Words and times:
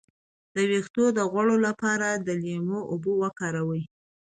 د 0.53 0.57
ویښتو 0.69 1.03
د 1.17 1.19
غوړ 1.31 1.47
لپاره 1.67 2.07
د 2.25 2.27
لیمو 2.43 2.79
اوبه 2.91 3.11
وکاروئ 3.23 3.83